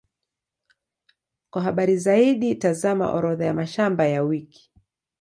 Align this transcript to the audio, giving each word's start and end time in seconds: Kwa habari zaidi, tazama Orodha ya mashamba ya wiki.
Kwa 1.51 1.61
habari 1.61 1.97
zaidi, 1.97 2.55
tazama 2.55 3.11
Orodha 3.13 3.45
ya 3.45 3.53
mashamba 3.53 4.05
ya 4.07 4.23
wiki. 4.23 4.71